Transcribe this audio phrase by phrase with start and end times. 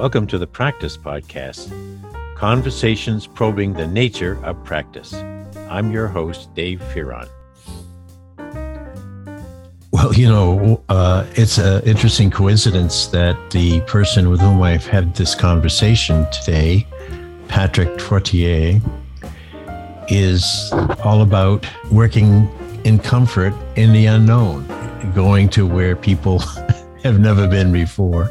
[0.00, 1.70] Welcome to the Practice Podcast
[2.34, 5.12] Conversations Probing the Nature of Practice.
[5.68, 7.28] I'm your host, Dave Firon.
[9.90, 15.14] Well, you know, uh, it's an interesting coincidence that the person with whom I've had
[15.14, 16.86] this conversation today,
[17.48, 18.80] Patrick Trottier,
[20.08, 20.72] is
[21.04, 22.48] all about working
[22.84, 24.66] in comfort in the unknown,
[25.14, 26.38] going to where people
[27.02, 28.30] have never been before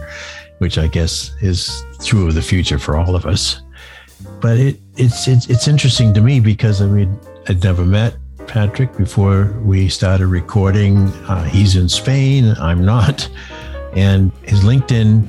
[0.59, 3.61] which I guess is true of the future for all of us.
[4.39, 8.15] But it, it's, it's, it's interesting to me because I mean, I'd never met
[8.47, 10.97] Patrick before we started recording.
[11.27, 13.29] Uh, he's in Spain, I'm not.
[13.95, 15.27] And his LinkedIn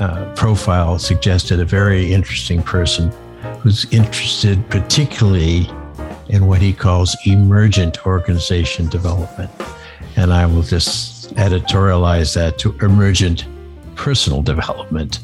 [0.00, 3.10] uh, profile suggested a very interesting person
[3.60, 5.68] who's interested particularly
[6.28, 9.50] in what he calls emergent organization development.
[10.16, 13.44] And I will just editorialize that to emergent
[14.00, 15.20] personal development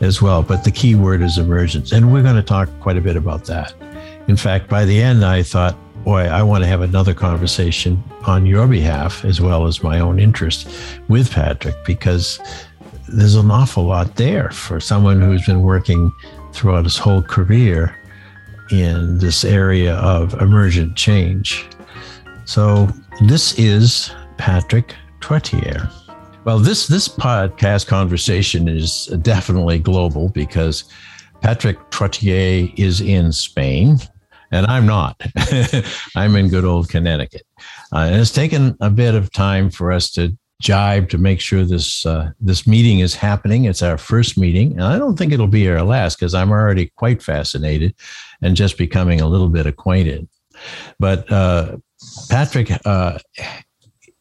[0.00, 0.42] as well.
[0.42, 1.92] But the key word is emergence.
[1.92, 3.74] And we're going to talk quite a bit about that.
[4.28, 8.46] In fact, by the end, I thought, boy, I want to have another conversation on
[8.46, 10.70] your behalf, as well as my own interest
[11.08, 12.40] with Patrick, because
[13.08, 16.10] there's an awful lot there for someone who's been working
[16.52, 17.94] throughout his whole career
[18.70, 21.66] in this area of emergent change.
[22.46, 22.88] So,
[23.26, 25.90] this is Patrick Trottier.
[26.48, 30.84] Well, this this podcast conversation is definitely global because
[31.42, 33.98] Patrick Trottier is in Spain,
[34.50, 35.20] and I'm not.
[36.16, 37.42] I'm in good old Connecticut,
[37.92, 41.66] uh, and it's taken a bit of time for us to jibe to make sure
[41.66, 43.66] this uh, this meeting is happening.
[43.66, 46.90] It's our first meeting, and I don't think it'll be our last because I'm already
[46.96, 47.94] quite fascinated
[48.40, 50.26] and just becoming a little bit acquainted.
[50.98, 51.76] But uh,
[52.30, 53.18] Patrick uh,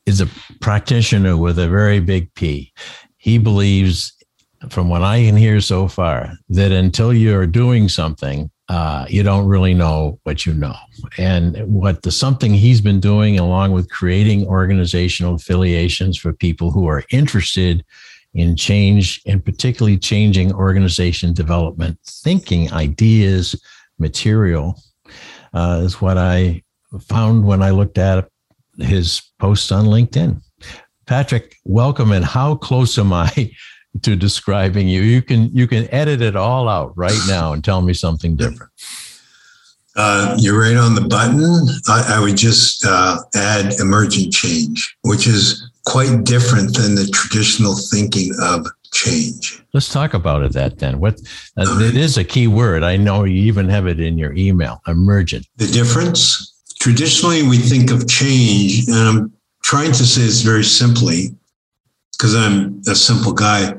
[0.07, 0.29] is a
[0.61, 2.71] practitioner with a very big P.
[3.17, 4.13] He believes,
[4.69, 9.47] from what I can hear so far, that until you're doing something, uh, you don't
[9.47, 10.75] really know what you know.
[11.17, 16.87] And what the something he's been doing, along with creating organizational affiliations for people who
[16.87, 17.83] are interested
[18.33, 23.61] in change and particularly changing organization development, thinking, ideas,
[23.99, 24.81] material,
[25.53, 26.63] uh, is what I
[27.01, 28.29] found when I looked at
[28.79, 30.41] his posts on LinkedIn.
[31.05, 32.11] Patrick, welcome.
[32.11, 33.51] And how close am I
[34.01, 35.01] to describing you?
[35.01, 38.71] You can you can edit it all out right now and tell me something different.
[39.95, 41.41] Uh, you're right on the button.
[41.87, 47.75] I, I would just uh, add emergent change, which is quite different than the traditional
[47.75, 49.59] thinking of change.
[49.73, 50.53] Let's talk about it.
[50.53, 51.19] That then, what
[51.57, 52.83] uh, it is a key word.
[52.83, 54.81] I know you even have it in your email.
[54.85, 55.47] Emergent.
[55.55, 59.33] The difference traditionally we think of change, and I'm
[59.63, 61.35] trying to say this very simply
[62.11, 63.73] because I'm a simple guy.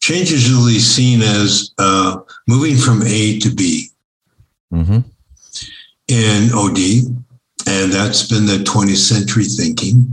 [0.00, 3.88] Change is usually seen as uh, moving from A to B
[4.72, 5.00] mm-hmm.
[6.08, 6.78] in OD,
[7.66, 10.06] and that's been the 20th century thinking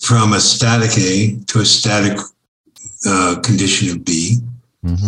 [0.00, 2.18] from a static A to a static
[3.06, 4.38] uh, condition of B.
[4.84, 5.06] Mm-hmm.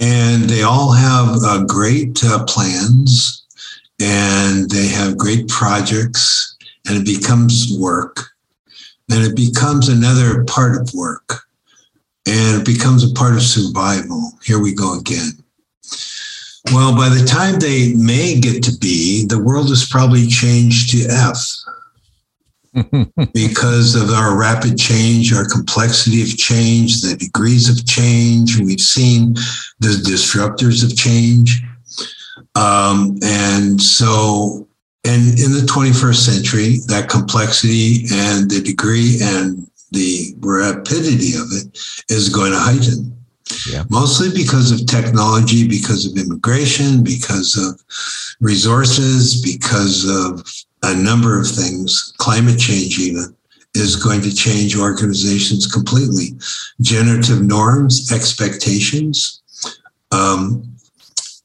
[0.00, 3.41] And they all have uh, great uh, plans
[4.02, 6.56] and they have great projects
[6.88, 8.30] and it becomes work
[9.08, 11.42] and it becomes another part of work
[12.26, 14.32] and it becomes a part of survival.
[14.42, 15.30] Here we go again.
[16.72, 21.06] Well, by the time they may get to B, the world has probably changed to
[21.08, 21.38] F
[23.34, 28.58] because of our rapid change, our complexity of change, the degrees of change.
[28.58, 29.34] We've seen
[29.80, 31.62] the disruptors of change.
[32.54, 34.68] Um, and so,
[35.04, 41.78] and in the 21st century, that complexity and the degree and the rapidity of it
[42.08, 43.16] is going to heighten.
[43.70, 43.84] Yeah.
[43.90, 47.80] Mostly because of technology, because of immigration, because of
[48.40, 50.46] resources, because of
[50.82, 53.36] a number of things, climate change even
[53.74, 56.38] is going to change organizations completely.
[56.80, 59.42] Generative norms, expectations,
[60.10, 60.71] um,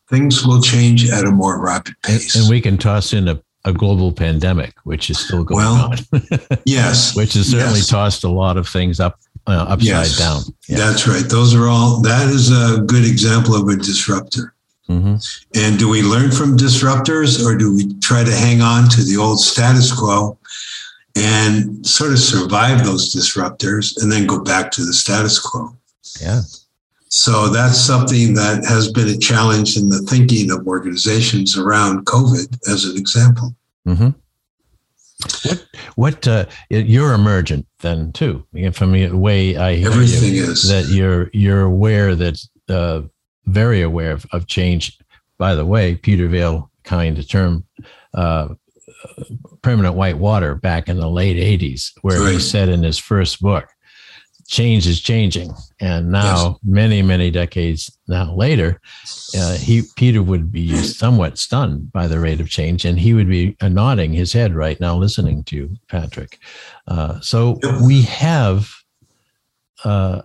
[0.10, 2.36] things will change at a more rapid pace.
[2.36, 5.98] And we can toss in a, a global pandemic, which is still going well, on.
[6.66, 7.16] yes.
[7.16, 7.88] Which has certainly yes.
[7.88, 10.42] tossed a lot of things up uh, upside yes, down.
[10.68, 10.78] Yeah.
[10.78, 11.24] That's right.
[11.28, 14.54] Those are all, that is a good example of a disruptor.
[14.90, 15.16] Mm-hmm.
[15.56, 19.18] And do we learn from disruptors or do we try to hang on to the
[19.18, 20.38] old status quo
[21.16, 25.76] and sort of survive those disruptors and then go back to the status quo?
[26.22, 26.42] Yeah.
[27.18, 32.60] So that's something that has been a challenge in the thinking of organizations around COVID,
[32.72, 33.56] as an example.
[33.88, 34.10] Mm-hmm.
[35.44, 35.66] What
[35.96, 38.46] what uh, you're emergent then too?
[38.72, 40.70] From the way I hear Everything you, is.
[40.70, 43.02] that you're you're aware that uh,
[43.48, 45.00] very aware of, of change.
[45.40, 47.66] By the way, Peter Vaill coined the term
[48.14, 48.50] uh,
[49.64, 53.68] permanent white water back in the late 80s, where he said in his first book,
[54.48, 55.54] change is changing.
[55.80, 56.58] And now, Yes.
[56.64, 58.80] many, many decades now later,
[59.38, 63.28] uh, he Peter would be somewhat stunned by the rate of change, and he would
[63.28, 66.40] be uh, nodding his head right now, listening to Patrick.
[66.88, 68.74] Uh, so we have
[69.84, 70.22] uh,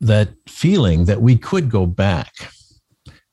[0.00, 2.32] that feeling that we could go back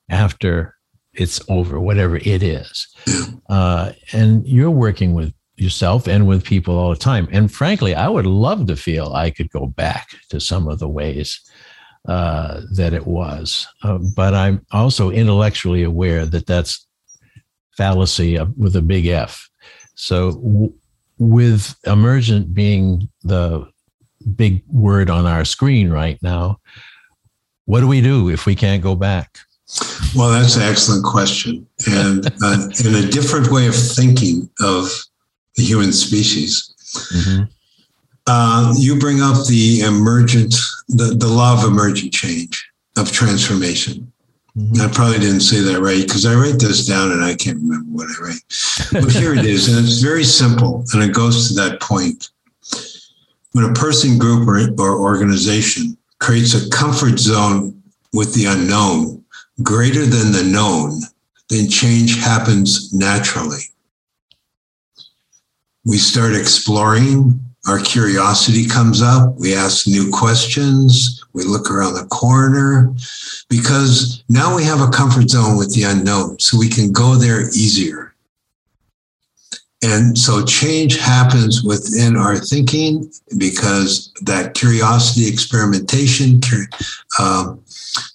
[0.09, 0.75] after
[1.13, 2.87] it's over, whatever it is.
[3.49, 7.27] Uh, and you're working with yourself and with people all the time.
[7.31, 10.87] And frankly, I would love to feel I could go back to some of the
[10.87, 11.39] ways
[12.07, 13.67] uh, that it was.
[13.83, 16.87] Uh, but I'm also intellectually aware that that's
[17.77, 19.49] fallacy with a big F.
[19.95, 20.73] So, w-
[21.19, 23.69] with emergent being the
[24.35, 26.59] big word on our screen right now,
[27.65, 29.37] what do we do if we can't go back?
[30.15, 31.65] Well, that's an excellent question.
[31.87, 34.89] And uh, in a different way of thinking of
[35.55, 36.69] the human species,
[37.13, 37.47] Mhm.
[38.27, 40.55] uh, you bring up the emergent,
[40.89, 42.65] the, the law of emergent change,
[42.97, 44.11] of transformation.
[44.57, 44.79] Mhm.
[44.81, 47.89] I probably didn't say that right because I write this down and I can't remember
[47.91, 48.43] what I write.
[48.91, 52.29] But here it is, and it's very simple, and it goes to that point.
[53.53, 59.23] When a person, group, or, or organization creates a comfort zone with the unknown
[59.61, 61.01] greater than the known,
[61.49, 63.69] then change happens naturally.
[65.85, 72.05] We start exploring, our curiosity comes up, we ask new questions, we look around the
[72.05, 72.93] corner,
[73.49, 77.49] because now we have a comfort zone with the unknown, so we can go there
[77.49, 78.13] easier.
[79.83, 86.39] And so change happens within our thinking because that curiosity, experimentation,
[87.19, 87.61] um,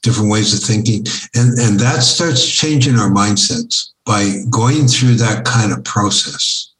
[0.02, 1.04] different ways of thinking,
[1.34, 6.72] and, and that starts changing our mindsets by going through that kind of process.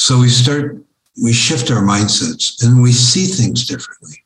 [0.00, 0.78] So we start,
[1.22, 4.16] we shift our mindsets and we see things differently.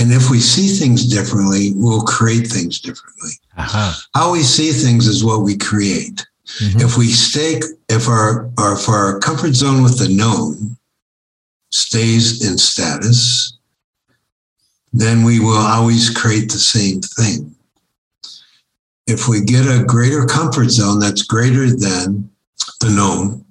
[0.00, 3.30] And if we see things differently, we'll create things differently.
[3.56, 3.96] Aha.
[4.14, 6.26] How we see things is what we create.
[6.58, 6.82] Mhm.
[6.82, 10.76] If we stay, if our, our, if our comfort zone with the known
[11.70, 13.58] stays in status,
[14.92, 17.54] then we will always create the same thing.
[19.06, 22.28] If we get a greater comfort zone that's greater than
[22.80, 23.45] the known,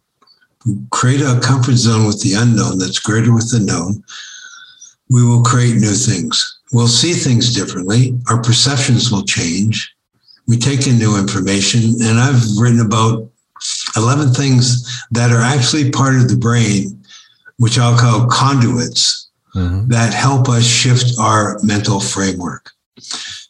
[0.92, 4.04] create a comfort zone with the unknown that's greater with the known,
[5.10, 6.60] we will create new things.
[6.72, 8.18] We'll see things differently.
[8.30, 9.94] Our perceptions will change.
[10.48, 12.02] We take in new information.
[12.02, 13.30] And I've written about
[13.96, 17.04] 11 things that are actually part of the brain,
[17.58, 19.90] which I'll call conduits Mhm.
[19.90, 22.72] that help us shift our mental framework.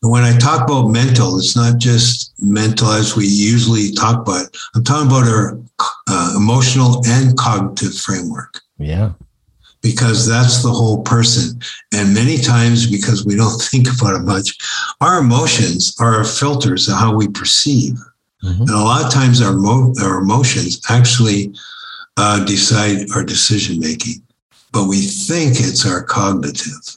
[0.01, 4.56] And when I talk about mental, it's not just mental as we usually talk about.
[4.75, 5.59] I'm talking about our
[6.09, 9.12] uh, emotional and cognitive framework Yeah.
[9.81, 11.59] because that's the whole person.
[11.94, 14.57] And many times, because we don't think about it much,
[15.01, 17.95] our emotions are our filters of how we perceive.
[18.44, 18.62] Mhm.
[18.62, 21.53] And a lot of times, our, mo- our emotions actually
[22.18, 24.21] uh, decide our decision making,
[24.71, 26.95] but we think it's our cognitive.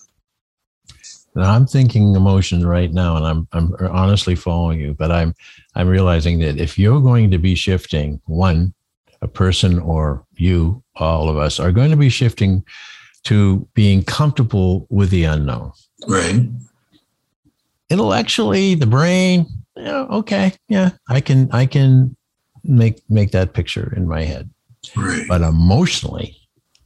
[1.39, 5.37] Now, I'm thinking emotions right now, and I'm I'm honestly following you, but I'm
[5.77, 8.75] I'm realizing that if you're going to be shifting, one,
[9.23, 12.65] a person or you, all of us, are going to be shifting
[13.23, 15.71] to being comfortable with the unknown.
[16.09, 16.49] Right.
[17.89, 22.17] Intellectually, the brain, yeah, okay, yeah, I can I can
[22.65, 24.51] make make that picture in my head.
[24.97, 25.25] Right.
[25.29, 26.37] But emotionally,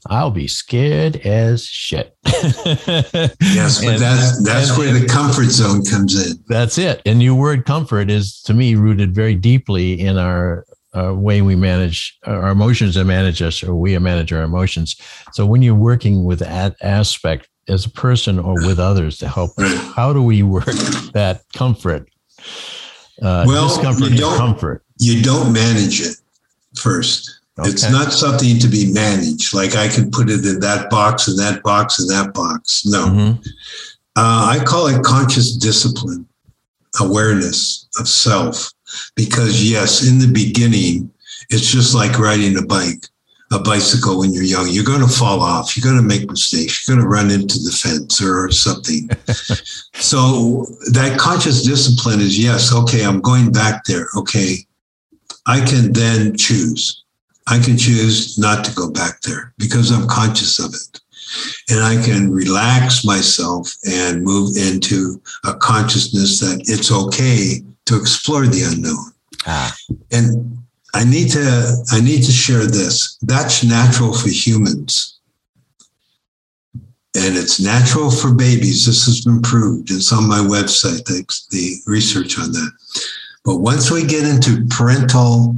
[0.08, 2.16] I'll be scared as shit.
[2.26, 6.38] Yes, but And- that's that's and- where the comfort zone comes in.
[6.48, 7.02] That's it.
[7.06, 11.56] And your word comfort is to me rooted very deeply in our uh, way we
[11.56, 14.96] manage our emotions and manage us, or we manage our emotions.
[15.32, 19.52] So when you're working with that aspect as a person or with others to help
[19.94, 20.66] how do we work
[21.14, 22.10] that comfort?
[23.22, 24.84] Uh, Well, discomfort you don't- comfort.
[24.98, 26.16] You don't manage it
[26.78, 27.40] first.
[27.58, 29.52] It's not something to be managed.
[29.54, 32.82] Like I can put it in that box and that box and that box.
[32.86, 33.38] No, Mhm.
[34.16, 36.26] uh, I call it conscious discipline,
[37.00, 38.72] awareness of self.
[39.16, 41.10] Because yes, in the beginning,
[41.50, 43.06] it's just like riding a bike,
[43.50, 44.68] a bicycle when you're young.
[44.68, 45.76] You're going to fall off.
[45.76, 46.86] You're going to make mistakes.
[46.86, 49.08] You're going to run into the fence or something.
[49.94, 54.08] so that conscious discipline is yes, okay, I'm going back there.
[54.16, 54.66] Okay,
[55.46, 57.01] I can then choose.
[57.48, 61.00] I can choose not to go back there because I'm conscious of it.
[61.70, 68.46] And I can relax myself and move into a consciousness that it's okay to explore
[68.46, 69.12] the unknown.
[69.46, 69.74] Ah.
[70.10, 70.58] And
[70.94, 73.16] I need to I need to share this.
[73.22, 75.18] That's natural for humans.
[77.14, 78.86] And it's natural for babies.
[78.86, 79.90] This has been proved.
[79.90, 82.70] It's on my website, the, the research on that.
[83.44, 85.56] But once we get into parental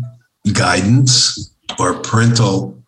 [0.53, 2.79] guidance or parental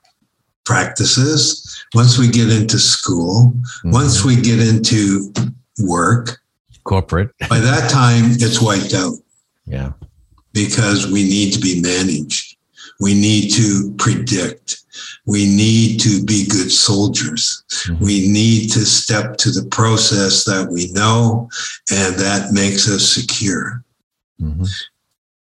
[0.65, 3.93] practices, once we get into school, mm-hmm.
[3.93, 5.33] once we get into
[5.79, 6.41] work,
[6.85, 9.15] corporate, by that time it's wiped out.
[9.65, 9.93] Yeah.
[10.53, 12.57] Because we need to be managed.
[13.01, 14.79] We need to predict.
[15.27, 17.63] We need to be good soldiers.
[17.69, 18.05] Mm-hmm.
[18.05, 21.51] We need to step to the process that we know
[21.91, 23.85] and that makes us secure.
[24.41, 24.65] Mm-hmm.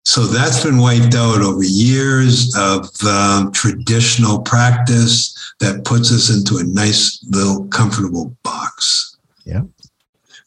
[0.08, 6.60] So that's been wiped out over years of um, traditional practice that puts us into
[6.60, 9.18] a nice little comfortable box.
[9.44, 9.64] Yeah.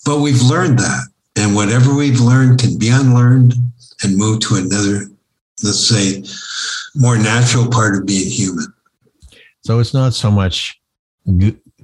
[0.06, 1.08] But we've learned that.
[1.36, 3.52] And whatever we've learned can be unlearned
[4.02, 5.10] and move to another,
[5.62, 6.24] let's say,
[6.94, 8.72] more natural part of being human.
[9.62, 10.80] So it's not so much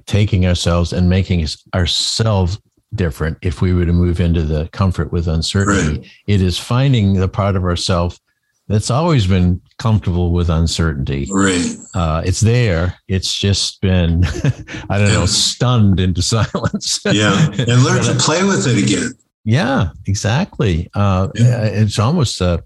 [0.07, 2.59] taking ourselves and making ourselves
[2.95, 5.99] different if we were to move into the comfort with uncertainty.
[5.99, 6.11] Right.
[6.27, 8.19] It is finding the part of ourself
[8.67, 11.27] that's always been comfortable with uncertainty.
[11.31, 11.65] Right.
[11.93, 12.95] Uh, it's there.
[13.07, 14.25] It's just been,
[14.89, 16.99] I don't know, stunned into silence.
[17.05, 17.47] yeah.
[17.51, 19.11] And learn to play with it again.
[19.45, 20.89] Yeah, exactly.
[20.93, 21.63] Uh, yeah.
[21.63, 22.59] It's almost, uh,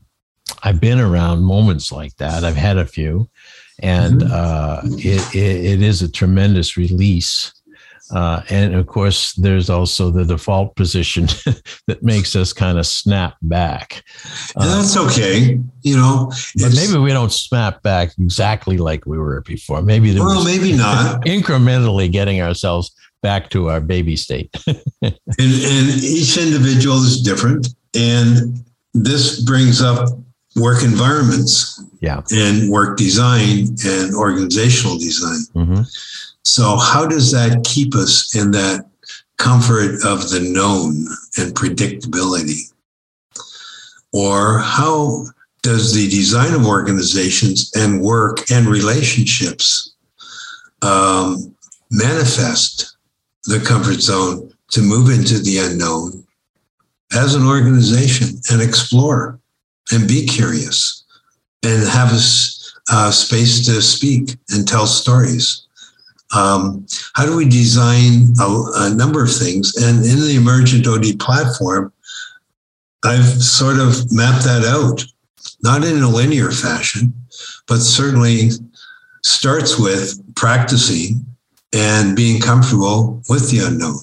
[0.63, 2.43] I've been around moments like that.
[2.43, 3.29] I've had a few.
[3.83, 4.31] And mm-hmm.
[4.31, 7.53] uh, it, it, it is a tremendous release
[8.11, 11.25] uh, and of course, there's also the default position
[11.87, 14.03] that makes us kind of snap back.
[14.55, 16.31] Uh, that's okay, you know.
[16.57, 19.81] But maybe we don't snap back exactly like we were before.
[19.81, 21.21] Maybe well, maybe not.
[21.21, 22.91] incrementally getting ourselves
[23.21, 24.49] back to our baby state.
[24.67, 28.61] and, and each individual is different, and
[28.93, 30.09] this brings up
[30.57, 35.39] work environments, yeah, and work design and organizational design.
[35.55, 35.81] Mm-hmm
[36.43, 38.85] so, how does that keep us in that
[39.37, 41.07] comfort of the known
[41.37, 42.71] and predictability?
[44.11, 45.25] Or how
[45.61, 49.93] does the design of organizations and work and relationships
[50.81, 51.55] um,
[51.91, 52.97] manifest
[53.45, 56.25] the comfort zone to move into the unknown
[57.13, 59.39] as an organization and explore
[59.91, 61.03] and be curious
[61.63, 62.19] and have a
[62.91, 65.67] uh, space to speak and tell stories?
[66.33, 69.75] Um, how do we design a, a, number of things?
[69.75, 71.91] And in the emergent OD platform,
[73.03, 75.03] I've sort of mapped that out,
[75.61, 77.13] not in a linear fashion,
[77.67, 78.51] but certainly
[79.23, 81.25] starts with practicing
[81.73, 83.99] and being comfortable with the unknown.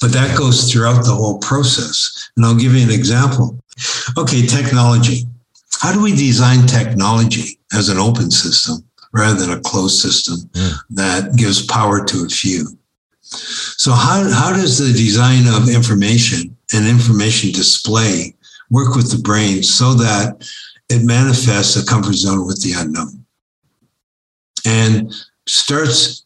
[0.00, 2.30] But that goes throughout the whole process.
[2.36, 3.58] And I'll give you an example.
[4.18, 5.24] Okay, technology.
[5.80, 8.84] How do we design technology as an open system?
[9.12, 10.74] Rather than a closed system mm.
[10.90, 12.66] that gives power to a few.
[13.20, 18.34] So, how, how does the design of information and information display
[18.70, 20.48] work with the brain so that
[20.88, 23.24] it manifests a comfort zone with the unknown
[24.66, 25.12] and
[25.46, 26.24] starts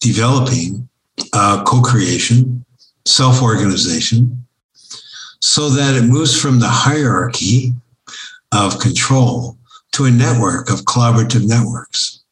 [0.00, 0.88] developing
[1.32, 2.64] uh, co creation,
[3.06, 4.44] self organization,
[5.40, 7.72] so that it moves from the hierarchy
[8.52, 9.56] of control
[9.92, 12.22] to a network of collaborative networks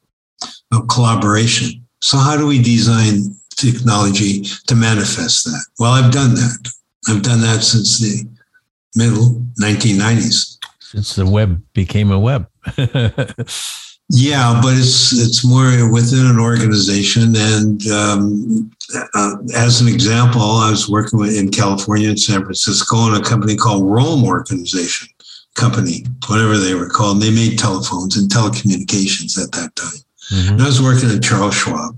[0.73, 1.87] of collaboration.
[2.01, 5.65] So, how do we design technology to manifest that?
[5.79, 6.73] Well, I've done that.
[7.09, 8.29] I've done that since the
[8.97, 10.59] middle 1990s.
[10.81, 12.49] Since the web became a web.
[14.11, 17.35] yeah, but it's it's more within an organization.
[17.37, 18.71] And um,
[19.15, 23.57] uh, as an example, I was working in California in San Francisco in a company
[23.57, 25.09] called ROLM Organization
[25.61, 27.21] company, whatever they were called.
[27.21, 30.01] They made telephones and telecommunications at that time.
[30.33, 30.53] Mm-hmm.
[30.55, 31.97] And I was working at Charles Schwab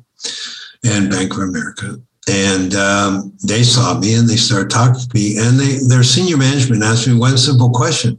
[0.84, 2.00] and Bank of America.
[2.28, 5.38] And um, they saw me and they started talking to me.
[5.38, 8.18] And they, their senior management asked me one simple question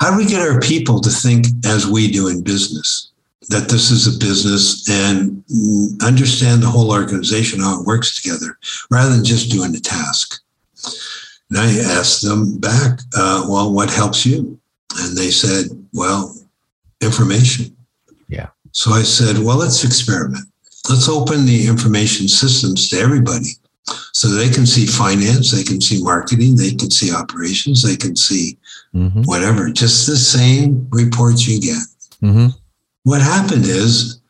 [0.00, 3.10] How do we get our people to think as we do in business?
[3.48, 5.42] That this is a business and
[6.02, 8.56] understand the whole organization, how it works together,
[8.90, 10.40] rather than just doing the task.
[11.48, 14.59] And I asked them back, uh, Well, what helps you?
[14.98, 16.36] And they said, well,
[17.00, 17.76] information.
[18.28, 18.48] Yeah.
[18.72, 20.46] So I said, well, let's experiment.
[20.88, 23.50] Let's open the information systems to everybody
[24.12, 28.16] so they can see finance, they can see marketing, they can see operations, they can
[28.16, 28.58] see
[28.94, 29.22] mm-hmm.
[29.22, 31.82] whatever, just the same reports you get.
[32.22, 32.48] Mm-hmm.
[33.04, 34.20] what happened is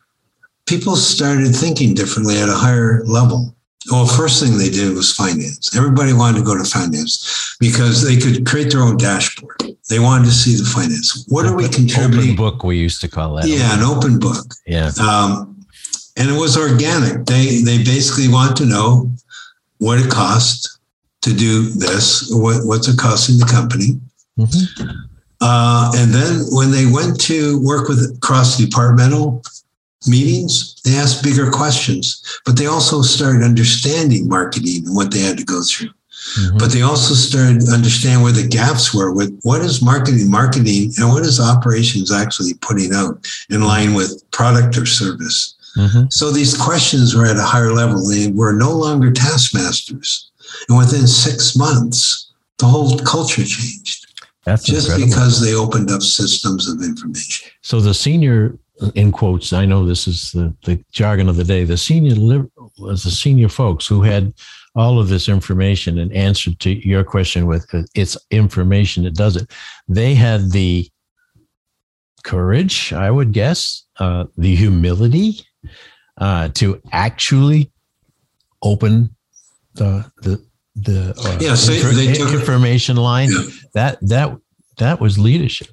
[0.65, 3.53] people started thinking differently at a higher level.
[3.91, 5.75] Well, first thing they did was finance.
[5.75, 9.70] Everybody wanted to go to finance because they could create their own dashboard.
[9.91, 11.25] They wanted to see the finance.
[11.27, 12.31] What are we contributing?
[12.31, 13.45] Open book, we used to call that.
[13.45, 14.45] Yeah, an open book.
[14.65, 14.89] Yeah.
[15.01, 15.65] Um,
[16.15, 17.25] and it was organic.
[17.25, 19.11] They they basically want to know
[19.79, 20.79] what it costs
[21.23, 22.29] to do this.
[22.31, 23.99] What, what's it costing the company?
[24.39, 24.91] Mm-hmm.
[25.41, 29.43] Uh, and then when they went to work with cross departmental
[30.07, 35.37] meetings, they asked bigger questions, but they also started understanding marketing and what they had
[35.37, 35.89] to go through.
[36.21, 36.57] Mm-hmm.
[36.57, 40.91] But they also started to understand where the gaps were with what is marketing, marketing,
[40.97, 45.55] and what is operations actually putting out in line with product or service.
[45.77, 46.09] Mm-hmm.
[46.09, 48.07] So these questions were at a higher level.
[48.07, 50.31] They were no longer taskmasters.
[50.69, 54.05] And within six months, the whole culture changed.
[54.45, 55.07] That's just incredible.
[55.07, 57.49] because they opened up systems of information.
[57.61, 58.57] So the senior,
[58.95, 62.45] in quotes, I know this is the, the jargon of the day, the senior
[62.77, 64.33] was the senior folks who had
[64.75, 69.49] all of this information and answer to your question with it's information that does it.
[69.87, 70.89] They had the
[72.23, 75.41] courage, I would guess, uh, the humility
[76.17, 77.71] uh, to actually
[78.61, 79.15] open
[79.73, 80.43] the the
[80.75, 83.29] the uh, yeah, so infor- they took, information line.
[83.31, 83.43] Yeah.
[83.73, 84.37] That that
[84.77, 85.69] that was leadership.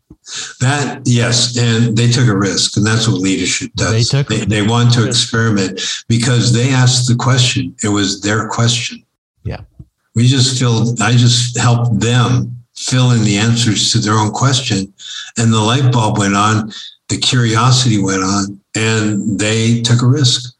[0.60, 3.92] That yes, and they took a risk, and that's what leadership does.
[3.92, 4.28] They took.
[4.28, 7.74] They, they want to experiment because they asked the question.
[7.82, 9.02] It was their question.
[9.44, 9.60] Yeah,
[10.14, 11.00] we just filled.
[11.00, 14.92] I just helped them fill in the answers to their own question,
[15.38, 16.72] and the light bulb went on.
[17.08, 20.54] The curiosity went on, and they took a risk.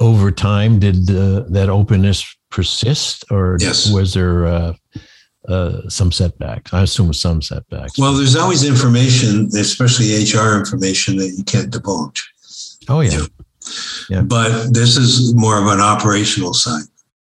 [0.00, 3.92] Over time, did uh, that openness persist, or yes.
[3.92, 4.46] was there?
[4.46, 4.72] Uh,
[5.48, 6.72] uh, some setbacks.
[6.72, 7.98] I assume some setbacks.
[7.98, 12.32] Well, there's always information, especially HR information, that you can't divulge.
[12.88, 13.20] Oh yeah,
[14.08, 14.22] yeah.
[14.22, 16.84] But this is more of an operational side,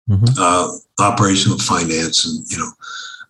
[0.10, 0.25] mm-hmm.
[0.38, 2.71] uh, operational finance, and you know,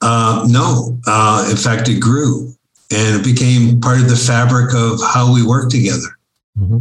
[0.01, 0.99] uh, no.
[1.07, 2.53] Uh, in fact, it grew,
[2.91, 6.17] and it became part of the fabric of how we work together.
[6.57, 6.79] Mm-hmm.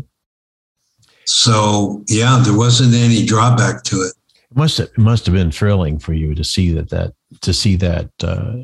[1.25, 4.15] So yeah, there wasn't any drawback to it.
[4.55, 7.53] It must have, it must have been thrilling for you to see that that to
[7.53, 8.59] see that uh,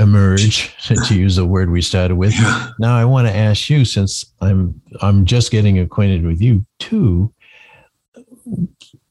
[0.00, 2.34] emerge to use the word we started with.
[2.34, 2.70] Yeah.
[2.80, 7.32] Now I want to ask you, since I'm I'm just getting acquainted with you too.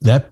[0.02, 0.28] That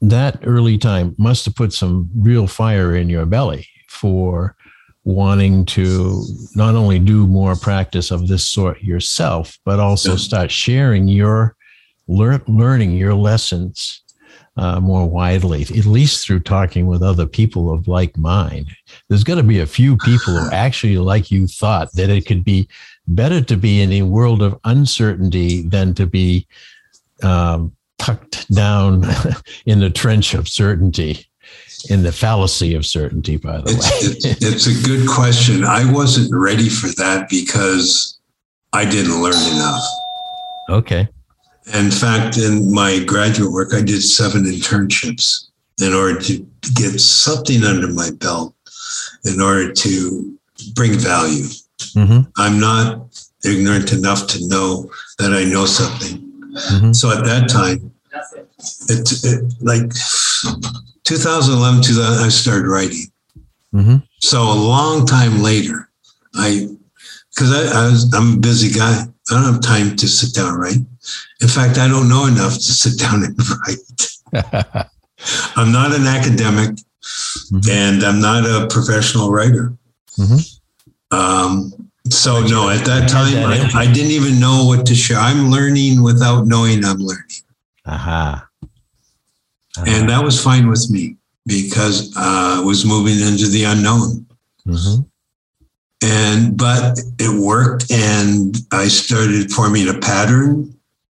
[0.00, 4.54] that early time must have put some real fire in your belly for
[5.02, 6.22] wanting to
[6.54, 11.56] not only do more practice of this sort yourself, but also start sharing your
[12.06, 14.04] lear- learning your lessons
[14.56, 18.68] uh, more widely, at least through talking with other people of like mind.
[19.08, 22.44] There's going to be a few people who actually, like you, thought that it could
[22.44, 22.68] be
[23.06, 26.46] better to be in a world of uncertainty than to be
[27.22, 29.04] um, tucked down
[29.66, 31.26] in the trench of certainty.
[31.90, 34.30] In the fallacy of certainty, by the it's, way.
[34.30, 35.62] it's, it's a good question.
[35.62, 38.18] I wasn't ready for that because
[38.72, 39.84] I didn't learn enough.
[40.68, 41.08] Okay.
[41.74, 45.48] In fact, in my graduate work, I did seven internships
[45.80, 48.54] in order to get something under my belt
[49.24, 50.38] in order to
[50.74, 51.44] bring value.
[51.94, 52.20] Mm-hmm.
[52.36, 56.18] I'm not ignorant enough to know that I know something.
[56.52, 56.92] Mm-hmm.
[56.92, 57.92] So at that time,
[58.88, 59.90] it, it, like
[61.04, 63.06] 2011, 2000, I started writing.
[63.74, 63.96] Mm-hmm.
[64.20, 65.90] So a long time later,
[66.34, 66.68] I,
[67.34, 69.04] because I, I was, I'm a busy guy.
[69.30, 70.78] I don't have time to sit down and write.
[71.40, 73.36] In fact, I don't know enough to sit down and
[73.66, 74.86] write.
[75.56, 77.70] I'm not an academic mm-hmm.
[77.70, 79.72] and I'm not a professional writer.
[80.18, 81.16] Mm-hmm.
[81.16, 85.18] Um, so, no, at that time, I, I, didn't even know what to share.
[85.18, 87.42] I'm learning without knowing I'm learning.
[87.86, 88.48] Aha.
[88.62, 88.68] Uh-huh.
[89.78, 89.84] Uh-huh.
[89.88, 94.26] And that was fine with me because uh, I was moving into the unknown.
[94.66, 95.02] Mm-hmm
[96.02, 100.74] and but it worked and i started forming a pattern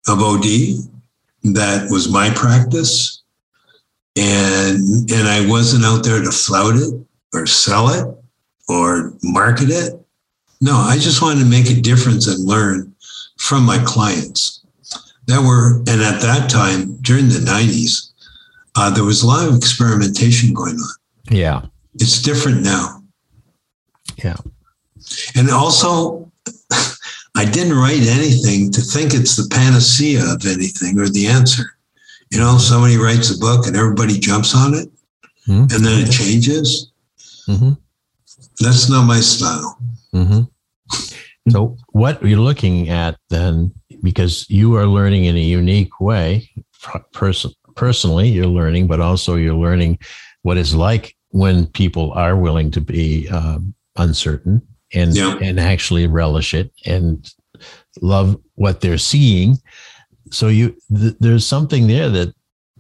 [0.09, 0.45] of od
[1.43, 3.23] that was my practice.
[4.17, 6.95] And and i wasn't out there to flout it
[7.33, 8.07] or sell it
[8.69, 9.95] or market it.
[10.61, 12.95] No i just wanted to make a difference and learn
[13.39, 14.65] from my clients.
[15.27, 18.11] That were and at that time during the 90s
[18.77, 20.95] uh, there was a lot of experimentation going on.
[21.31, 21.67] Yeah.
[21.95, 23.03] It's different now.
[24.23, 24.37] Yeah
[25.37, 26.31] and also,
[27.37, 31.77] I didn't write anything to think it's the panacea of anything or the answer.
[32.31, 34.89] You know, somebody writes a book and everybody jumps on it
[35.49, 35.63] mm-hmm.
[35.63, 36.93] and then it changes.
[37.49, 37.73] Mm-hmm.
[38.61, 39.79] That's not my style.
[40.15, 40.43] Mm-hmm.
[41.51, 46.51] So, what you're looking at then, because you are learning in a unique way,
[47.13, 49.99] person, personally, you're learning, but also you're learning
[50.43, 55.39] what it's like when people are willing to be um, uncertain and yeah.
[55.41, 57.33] and actually relish it and
[58.01, 59.57] love what they're seeing.
[60.31, 62.35] So you th- there's something there that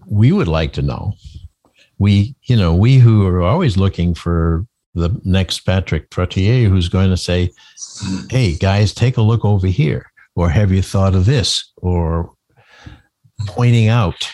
[0.06, 1.14] we would like to know.
[1.98, 7.10] We, you know, we who are always looking for the next Patrick Trottier who's going
[7.10, 7.50] to say,
[8.28, 11.72] Hey guys, take a look over here, or have you thought of this?
[11.76, 12.32] Or
[13.46, 14.30] pointing out.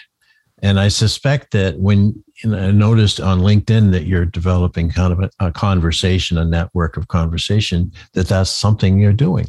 [0.63, 5.31] And I suspect that when I noticed on LinkedIn that you're developing kind of a,
[5.41, 9.47] a conversation, a network of conversation, that that's something you're doing.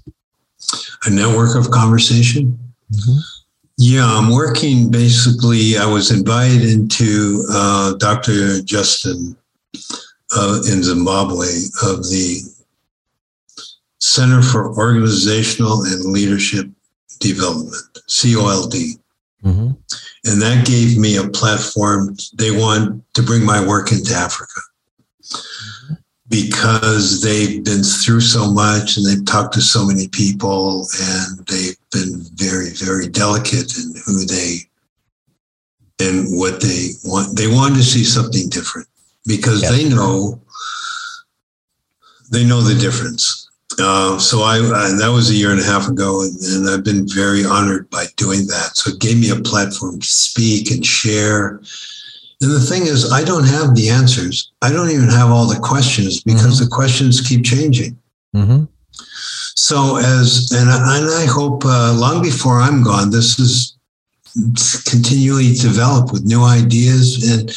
[1.06, 2.58] A network of conversation?
[2.92, 3.18] Mm-hmm.
[3.78, 5.78] Yeah, I'm working basically.
[5.78, 8.62] I was invited into uh, Dr.
[8.64, 9.36] Justin
[10.36, 11.48] uh, in Zimbabwe
[11.84, 12.42] of the
[14.00, 16.68] Center for Organizational and Leadership
[17.20, 17.76] Development,
[18.08, 18.74] COLD.
[19.44, 19.72] Mm-hmm.
[20.28, 22.18] And that gave me a platform.
[22.34, 24.62] They want to bring my work into Africa
[26.30, 31.78] because they've been through so much and they've talked to so many people and they've
[31.92, 34.58] been very, very delicate in who they
[36.00, 37.38] and what they want.
[37.38, 38.88] They want to see something different
[39.26, 39.72] because yep.
[39.72, 40.42] they know
[42.30, 43.47] they know the difference.
[43.80, 46.84] Uh, so I, I, that was a year and a half ago, and, and, I've
[46.84, 48.72] been very honored by doing that.
[48.74, 51.62] So it gave me a platform to speak and share.
[52.42, 54.52] And the thing is, I don't have the answers.
[54.64, 56.64] I don't even have all the questions because mm-hmm.
[56.64, 57.98] the questions keep changing.
[58.36, 58.64] Mm-hmm.
[59.56, 63.78] So as and I, and I hope uh, long before I'm gone, this is
[64.86, 67.52] continually developed with new ideas and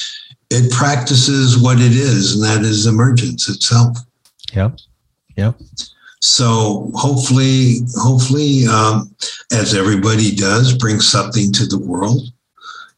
[0.51, 3.99] it practices what it is, and that is emergence itself.
[4.53, 4.79] Yep.
[5.37, 5.61] Yep.
[6.21, 9.15] So hopefully, hopefully, um,
[9.53, 12.23] as everybody does, bring something to the world,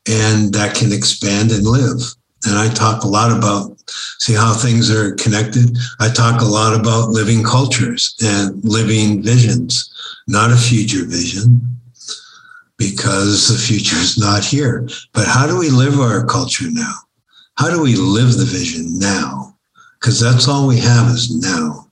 [0.09, 2.01] and that can expand and live.
[2.45, 3.81] And I talk a lot about
[4.19, 5.77] see how things are connected.
[6.01, 9.93] I talk a lot about living cultures and living visions,
[10.27, 11.61] not a future vision,
[12.77, 14.89] because the future is not here.
[15.13, 16.95] But how do we live our culture now?
[17.57, 19.57] How do we live the vision now?
[20.01, 21.92] Because that's all we have is now.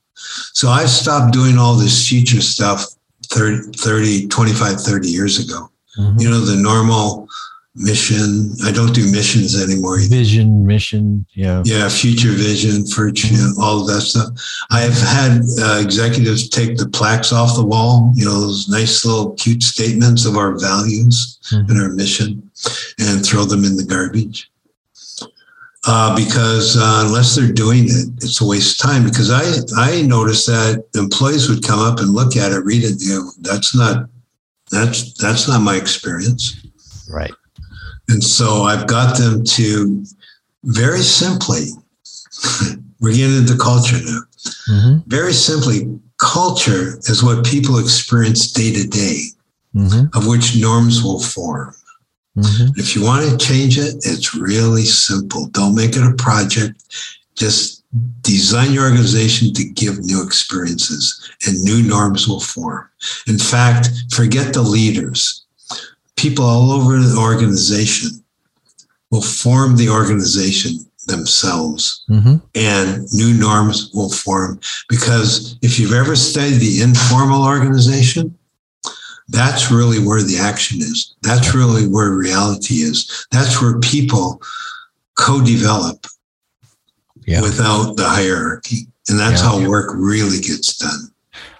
[0.54, 2.84] So I stopped doing all this future stuff
[3.24, 5.70] 30, 30 25, 30 years ago.
[5.98, 6.20] Mm-hmm.
[6.20, 7.28] You know, the normal
[7.74, 8.52] mission.
[8.64, 9.98] I don't do missions anymore.
[10.00, 11.62] Vision, mission, yeah.
[11.64, 13.60] Yeah, future vision, for mm-hmm.
[13.60, 14.28] all of that stuff.
[14.70, 19.04] I have had uh, executives take the plaques off the wall, you know, those nice
[19.04, 21.70] little cute statements of our values mm-hmm.
[21.70, 22.50] and our mission,
[22.98, 24.50] and throw them in the garbage
[25.86, 29.04] uh, because uh, unless they're doing it, it's a waste of time.
[29.04, 29.42] Because I
[29.76, 33.30] I noticed that employees would come up and look at it, read it, you know,
[33.40, 34.08] that's not
[34.70, 36.56] that's that's not my experience.
[37.08, 37.32] Right.
[38.08, 40.04] And so I've got them to
[40.64, 41.68] very simply,
[43.00, 44.20] we're getting into culture now.
[44.68, 44.98] Mm-hmm.
[45.08, 49.22] Very simply, culture is what people experience day to day,
[49.74, 50.16] mm-hmm.
[50.16, 51.74] of which norms will form.
[52.36, 52.72] Mm-hmm.
[52.76, 55.46] If you want to change it, it's really simple.
[55.48, 56.82] Don't make it a project.
[57.34, 57.84] Just
[58.22, 62.88] design your organization to give new experiences and new norms will form.
[63.26, 65.44] In fact, forget the leaders.
[66.16, 68.10] People all over the organization
[69.10, 70.72] will form the organization
[71.06, 72.36] themselves mm-hmm.
[72.54, 78.36] and new norms will form because if you've ever studied the informal organization
[79.30, 81.14] that's really where the action is.
[81.22, 83.26] That's really where reality is.
[83.30, 84.42] That's where people
[85.18, 86.06] co develop
[87.26, 87.40] yeah.
[87.40, 88.88] without the hierarchy.
[89.08, 89.50] And that's yeah.
[89.50, 91.12] how work really gets done.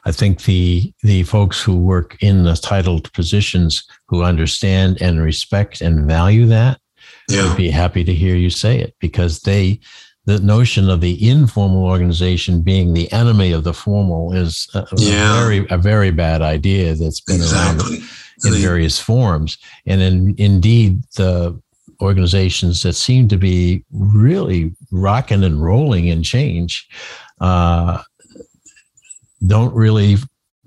[0.04, 5.80] I think the the folks who work in the titled positions who understand and respect
[5.80, 6.80] and value that
[7.28, 7.48] yeah.
[7.48, 9.80] would be happy to hear you say it because they
[10.26, 15.32] the notion of the informal organization being the enemy of the formal is a, yeah.
[15.32, 17.98] a very a very bad idea that's been exactly.
[17.98, 18.08] around
[18.44, 19.58] in various forms.
[19.86, 21.60] And in, indeed, the
[22.00, 26.88] organizations that seem to be really rocking and rolling in change
[27.40, 28.02] uh,
[29.46, 30.16] don't really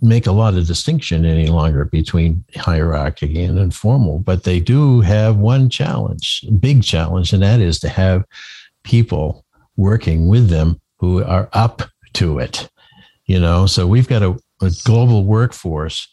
[0.02, 5.38] make a lot of distinction any longer between hierarchy and informal, but they do have
[5.38, 8.26] one challenge, big challenge, and that is to have
[8.84, 11.82] people working with them who are up
[12.14, 12.70] to it.
[13.26, 16.08] You know, so we've got a, a global workforce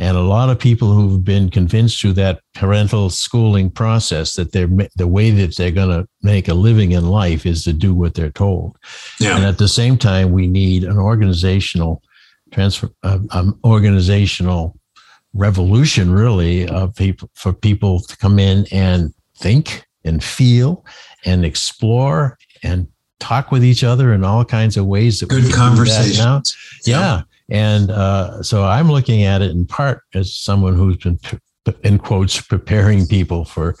[0.00, 4.70] and a lot of people who've been convinced through that parental schooling process that they're
[4.96, 8.14] the way that they're going to make a living in life is to do what
[8.14, 8.78] they're told.
[9.18, 9.36] Yeah.
[9.36, 12.02] And at the same time, we need an organizational
[12.50, 14.74] transfer uh, um, organizational
[15.34, 20.84] revolution, really, of people for people to come in and think and feel
[21.24, 22.86] and explore and
[23.18, 25.20] talk with each other in all kinds of ways.
[25.20, 26.42] That Good conversation.
[26.84, 27.22] Yeah.
[27.50, 31.18] And uh, so I'm looking at it in part as someone who's been,
[31.82, 33.76] in quotes, preparing people for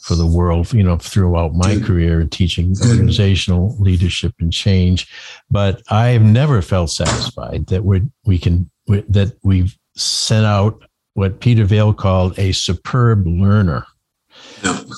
[0.00, 1.84] for the world, you know, throughout my Good.
[1.84, 2.88] career in teaching Good.
[2.88, 5.08] organizational leadership and change.
[5.50, 10.82] But I've never felt satisfied that we we can that we've sent out
[11.14, 13.84] what Peter Vaill called a superb learner.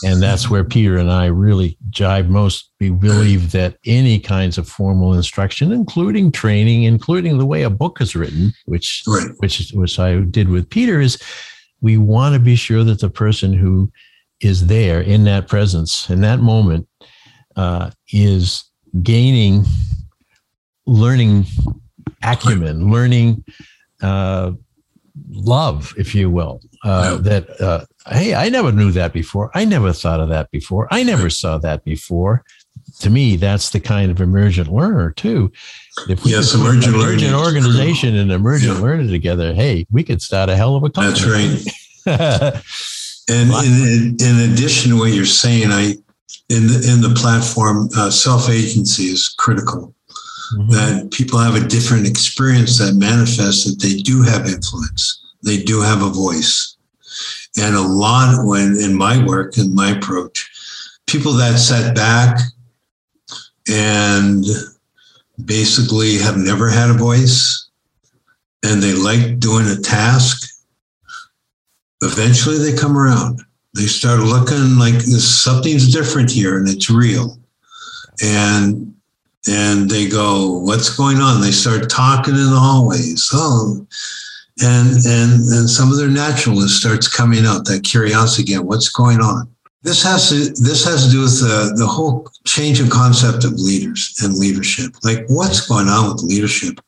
[0.05, 2.71] And that's where Peter and I really jive most.
[2.81, 8.01] We believe that any kinds of formal instruction, including training, including the way a book
[8.01, 9.31] is written, which right.
[9.39, 11.21] which which I did with Peter, is
[11.81, 13.91] we want to be sure that the person who
[14.41, 16.89] is there in that presence in that moment
[17.57, 18.65] uh, is
[19.03, 19.65] gaining
[20.87, 21.45] learning
[22.23, 23.45] acumen, learning
[24.03, 24.53] uh,
[25.31, 26.61] love, if you will.
[26.83, 29.51] Uh, that uh, hey, I never knew that before.
[29.55, 30.89] I never thought of that before.
[30.91, 32.45] I never saw that before.
[33.01, 35.53] To me, that's the kind of emergent learner too.
[36.09, 38.83] If we yes, emergent, emergent organization and emergent yeah.
[38.83, 41.63] learner together, hey, we could start a hell of a company.
[42.07, 42.63] That's right.
[43.29, 45.97] and in, in, addition to what you're saying, I
[46.49, 49.95] in the in the platform, uh, self agency is critical.
[50.55, 50.71] Mm-hmm.
[50.71, 55.81] That people have a different experience that manifests that they do have influence, they do
[55.81, 56.77] have a voice,
[57.57, 60.51] and a lot when in my work and my approach,
[61.07, 62.39] people that sat back
[63.69, 64.45] and
[65.45, 67.69] basically have never had a voice
[68.63, 70.49] and they like doing a task,
[72.03, 73.43] eventually they come around.
[73.75, 77.39] They start looking like something's different here and it's real.
[78.23, 78.95] And
[79.49, 81.41] and they go, What's going on?
[81.41, 83.31] They start talking in the hallways.
[83.33, 83.87] Oh,
[84.63, 89.21] and and and some of their naturalness starts coming out that curiosity again what's going
[89.21, 89.49] on?
[89.83, 93.53] This has to this has to do with the, the whole change of concept of
[93.55, 94.93] leaders and leadership.
[95.03, 96.81] Like what's going on with leadership?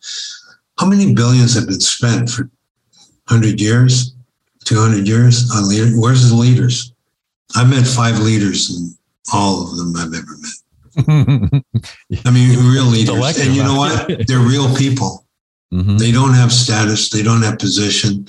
[0.79, 2.51] How many billions have been spent for
[3.29, 4.15] 100 years
[4.65, 6.93] 200 years on leader where's the leaders?
[7.57, 8.95] I've met five leaders and
[9.33, 11.65] all of them i've ever met.
[12.27, 13.39] I mean real leaders.
[13.39, 14.27] And you know what?
[14.27, 15.23] They're real people
[15.73, 15.97] Mm-hmm.
[15.97, 18.27] They don't have status, they don't have position.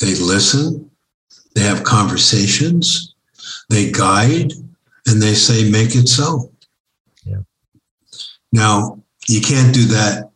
[0.00, 0.90] They listen,
[1.54, 3.14] they have conversations,
[3.70, 4.52] they guide,
[5.06, 6.50] and they say, make it so.
[7.24, 7.42] Yeah.
[8.52, 10.30] Now, you can't do that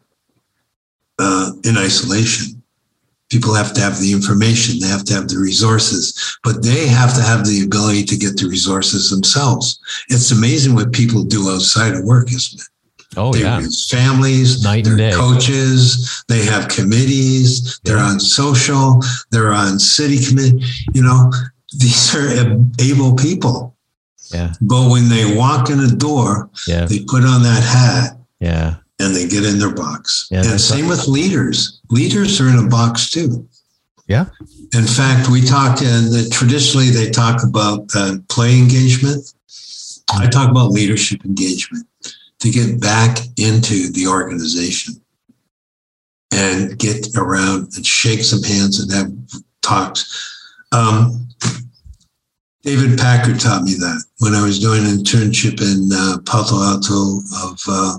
[1.19, 2.63] uh, in isolation.
[3.29, 7.13] People have to have the information, they have to have the resources, but they have
[7.17, 9.81] to have the ability to get the resources themselves.
[10.09, 12.69] It's amazing what people do outside of work, isn't it?
[13.17, 15.13] Oh they yeah, families, night and day.
[15.13, 17.81] Coaches, they have committees.
[17.85, 19.01] They're on social.
[19.31, 20.65] They're on city committee.
[20.93, 21.31] You know,
[21.79, 23.77] these are able people.
[24.33, 24.53] Yeah.
[24.61, 26.85] But when they walk in the door, yeah.
[26.87, 28.19] they put on that hat.
[28.41, 28.77] Yeah.
[28.99, 30.27] And they get in their box.
[30.31, 31.81] Yeah, and same with leaders.
[31.91, 33.47] Leaders are in a box too.
[34.09, 34.27] Yeah.
[34.73, 39.23] In fact, we talk, and the, traditionally they talk about uh, play engagement.
[40.11, 41.87] I talk about leadership engagement
[42.47, 44.95] to get back into the organization
[46.33, 50.33] and get around and shake some hands and have talks.
[50.71, 51.29] Um,
[52.63, 57.21] David Packard taught me that when I was doing an internship in uh, Palo Alto
[57.45, 57.99] of uh,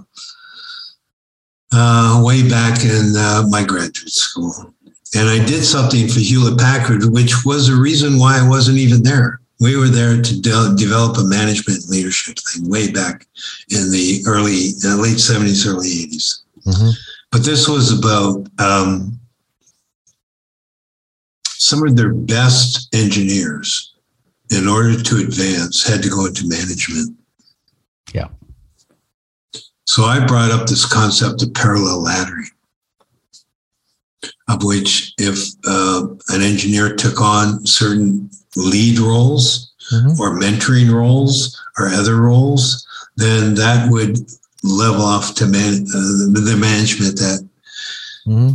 [1.73, 4.73] uh, way back in uh, my graduate school.
[5.15, 9.03] And I did something for Hewlett Packard, which was a reason why I wasn't even
[9.03, 13.25] there we were there to de- develop a management leadership thing way back
[13.69, 16.89] in the early uh, late 70s early 80s mm-hmm.
[17.31, 19.19] but this was about um,
[21.43, 23.93] some of their best engineers
[24.51, 27.17] in order to advance had to go into management.
[28.13, 28.29] Yeah.
[29.85, 32.51] So i brought up this concept of parallel laddering
[34.49, 40.19] of which if uh, an engineer took on certain lead roles mm-hmm.
[40.19, 44.17] or mentoring roles or other roles, then that would
[44.63, 47.47] level off to man, uh, the management that
[48.25, 48.53] mm-hmm.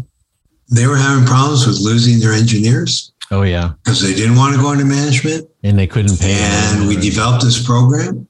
[0.74, 3.12] they were having problems with losing their engineers.
[3.30, 6.34] Oh yeah, because they didn't want to go into management, and they couldn't pay.
[6.34, 8.28] And we developed this program,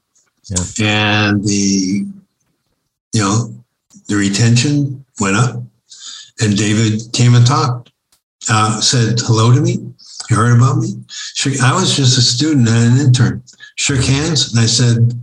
[0.49, 0.63] yeah.
[0.85, 2.05] and the
[3.11, 3.53] you know
[4.07, 5.61] the retention went up,
[6.39, 7.91] and David came and talked,
[8.49, 9.92] uh, said hello to me,
[10.29, 10.93] you heard about me?
[11.61, 13.43] I was just a student and an intern.
[13.75, 15.13] Shook hands and I said,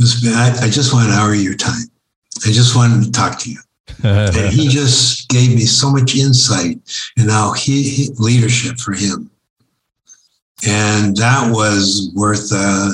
[0.00, 1.86] I, just want an hour of your time.
[2.46, 3.58] I just wanted to talk to you.
[4.04, 6.78] and he just gave me so much insight
[7.16, 9.30] and how he, he leadership for him.
[10.66, 12.90] And that was worth a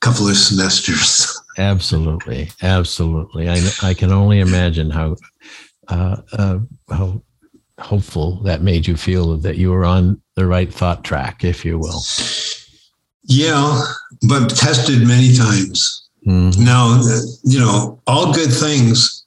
[0.00, 1.40] couple of semesters.
[1.58, 3.48] absolutely, absolutely.
[3.48, 5.16] I I can only imagine how
[5.88, 6.58] uh, uh,
[6.90, 7.22] how
[7.78, 11.78] hopeful that made you feel that you were on the right thought track, if you
[11.78, 12.02] will.
[13.24, 13.82] Yeah,
[14.28, 16.08] but tested many times.
[16.26, 16.64] Mm-hmm.
[16.64, 17.00] Now,
[17.44, 19.24] you know, all good things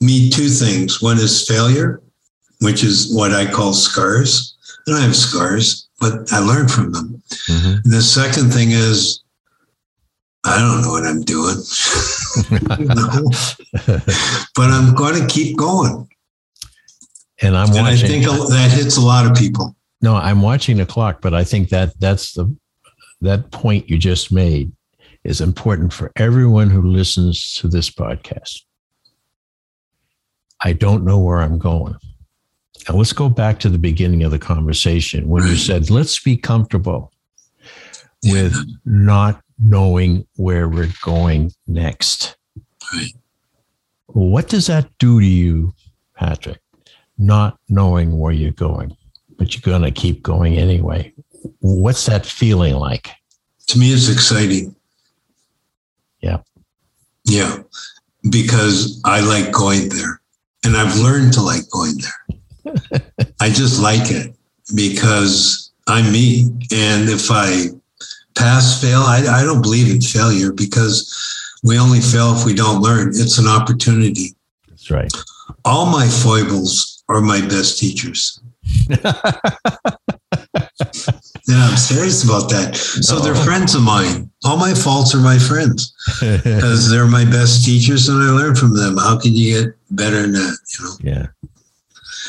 [0.00, 1.00] mean two things.
[1.00, 2.02] One is failure,
[2.60, 4.54] which is what I call scars.
[4.86, 7.22] And I have scars, but I learn from them.
[7.48, 7.90] Mm-hmm.
[7.90, 9.20] The second thing is
[10.44, 11.56] I don't know what I'm doing,
[14.54, 16.08] but I'm going to keep going.
[17.42, 18.04] And I'm and watching.
[18.04, 19.76] I think that hits a lot of people.
[20.00, 22.54] No, I'm watching the clock, but I think that that's the
[23.20, 24.72] that point you just made
[25.24, 28.62] is important for everyone who listens to this podcast.
[30.60, 31.96] I don't know where I'm going.
[32.88, 36.36] Now let's go back to the beginning of the conversation when you said, let's be
[36.36, 37.12] comfortable
[38.24, 42.36] with not knowing where we're going next.
[42.92, 43.12] Right.
[44.06, 45.74] What does that do to you,
[46.14, 46.60] Patrick?
[47.18, 48.96] Not knowing where you're going,
[49.36, 51.12] but you're going to keep going anyway.
[51.60, 53.10] What's that feeling like?
[53.68, 54.74] To me, it's exciting.
[56.20, 56.38] Yeah.
[57.24, 57.58] Yeah.
[58.30, 60.20] Because I like going there
[60.64, 63.02] and I've learned to like going there.
[63.40, 64.34] I just like it
[64.74, 66.48] because I'm me.
[66.72, 67.66] And if I
[68.34, 71.12] pass, fail, I, I don't believe in failure because
[71.62, 73.08] we only fail if we don't learn.
[73.08, 74.34] It's an opportunity.
[74.68, 75.12] That's right.
[75.64, 78.40] All my foibles are my best teachers.
[81.48, 82.74] Yeah, I'm serious about that.
[82.74, 84.28] So they're friends of mine.
[84.44, 88.76] All my faults are my friends because they're my best teachers and I learn from
[88.76, 88.96] them.
[88.96, 90.58] How can you get better than that?
[90.78, 90.94] You know?
[91.02, 91.26] Yeah.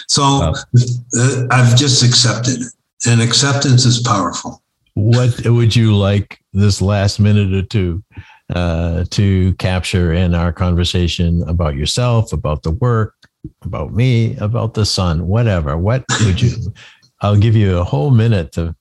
[0.07, 2.73] So uh, I've just accepted it,
[3.07, 4.61] and acceptance is powerful.
[4.93, 8.03] What would you like this last minute or two
[8.53, 13.15] uh, to capture in our conversation about yourself, about the work,
[13.63, 15.77] about me, about the sun, whatever?
[15.77, 16.73] What would you?
[17.21, 18.75] I'll give you a whole minute to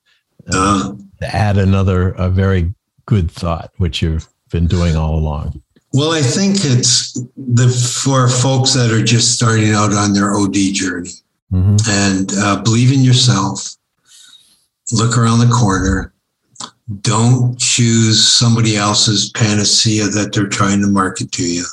[0.52, 2.74] uh, add another a very
[3.06, 5.62] good thought, which you've been doing all along.
[5.92, 10.54] Well, I think it's the for folks that are just starting out on their OD
[10.74, 11.10] journey,
[11.50, 11.76] mm-hmm.
[11.88, 13.76] and uh, believe in yourself.
[14.92, 16.12] Look around the corner.
[17.00, 21.64] Don't choose somebody else's panacea that they're trying to market to you.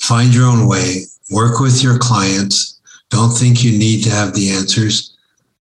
[0.00, 1.02] Find your own way.
[1.30, 2.80] Work with your clients.
[3.10, 5.18] Don't think you need to have the answers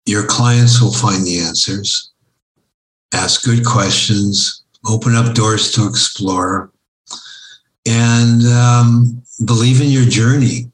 [0.05, 2.11] your clients will find the answers.
[3.13, 6.71] Ask good questions, open up doors to explore,
[7.87, 10.71] and um, believe in your journey.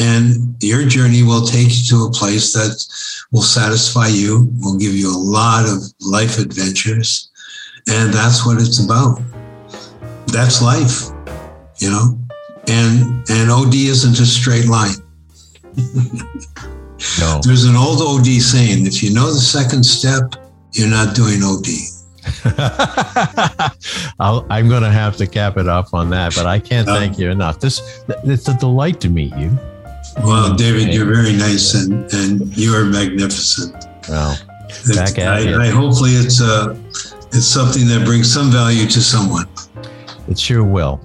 [0.00, 2.84] And your journey will take you to a place that
[3.32, 7.30] will satisfy you, will give you a lot of life adventures.
[7.88, 9.20] And that's what it's about.
[10.28, 11.10] That's life,
[11.78, 12.27] you know?
[12.68, 14.96] And and OD isn't a straight line.
[17.20, 17.40] No.
[17.44, 20.34] There's an old OD saying if you know the second step,
[20.72, 21.66] you're not doing OD.
[24.20, 27.18] i am going to have to cap it off on that, but I can't thank
[27.18, 27.58] you enough.
[27.58, 29.56] This it's a delight to meet you.
[30.22, 33.84] Well, David, you're very nice and and you are magnificent.
[34.08, 34.36] Well,
[34.94, 36.76] back at I, I hopefully it's uh
[37.28, 39.46] it's something that brings some value to someone.
[40.28, 41.00] It sure will.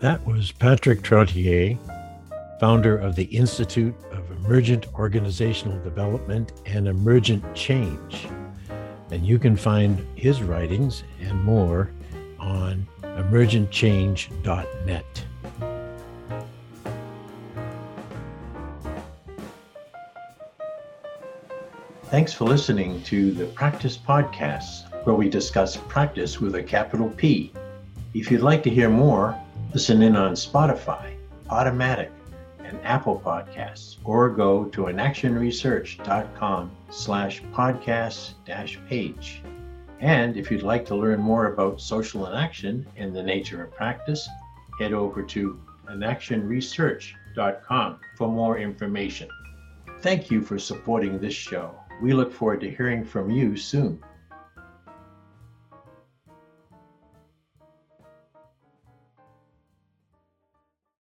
[0.00, 1.76] That was Patrick Trottier,
[2.60, 8.28] founder of the Institute of Emergent Organizational Development and Emergent Change.
[9.10, 11.90] And you can find his writings and more
[12.38, 15.24] on emergentchange.net.
[22.04, 27.52] Thanks for listening to the Practice Podcasts, where we discuss practice with a capital P.
[28.14, 29.36] If you'd like to hear more,
[29.74, 31.14] Listen in on Spotify,
[31.50, 32.10] Automatic,
[32.64, 39.42] and Apple Podcasts, or go to inactionresearch.com slash podcast dash page.
[40.00, 44.26] And if you'd like to learn more about social inaction and the nature of practice,
[44.78, 49.28] head over to inactionresearch.com for more information.
[50.00, 51.74] Thank you for supporting this show.
[52.00, 54.02] We look forward to hearing from you soon.